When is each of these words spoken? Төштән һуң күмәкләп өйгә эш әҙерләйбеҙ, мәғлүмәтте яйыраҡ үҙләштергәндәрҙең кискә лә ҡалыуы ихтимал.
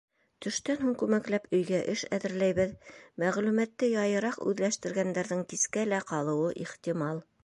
Төштән 0.43 0.79
һуң 0.83 0.93
күмәкләп 1.01 1.43
өйгә 1.57 1.81
эш 1.91 2.03
әҙерләйбеҙ, 2.17 2.73
мәғлүмәтте 3.25 3.89
яйыраҡ 3.91 4.39
үҙләштергәндәрҙең 4.53 5.45
кискә 5.53 5.85
лә 5.93 6.01
ҡалыуы 6.13 6.49
ихтимал. 6.67 7.23